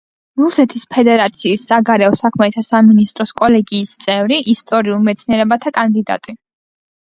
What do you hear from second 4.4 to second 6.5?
ისტორიულ მეცნიერებათა კანდიდატი.